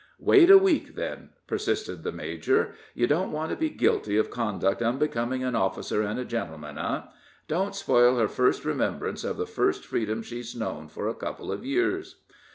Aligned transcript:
"Wait 0.17 0.49
a 0.49 0.57
week, 0.57 0.95
then," 0.95 1.29
persisted 1.45 2.01
the 2.01 2.11
major. 2.11 2.73
"You 2.95 3.05
don't 3.05 3.31
want 3.31 3.51
to 3.51 3.55
be 3.55 3.69
'guilty 3.69 4.17
of 4.17 4.31
conduct 4.31 4.81
unbecoming 4.81 5.43
an 5.43 5.55
officer 5.55 6.01
and 6.01 6.19
a 6.19 6.25
gentleman,' 6.25 6.79
eh? 6.79 7.03
Don't 7.47 7.75
spoil 7.75 8.17
her 8.17 8.27
first 8.27 8.65
remembrances 8.65 9.29
of 9.29 9.37
the 9.37 9.45
first 9.45 9.85
freedom 9.85 10.23
she's 10.23 10.55
known 10.55 10.87
for 10.87 11.07
a 11.07 11.13
couple 11.13 11.51
of 11.51 11.63
years." 11.63 12.15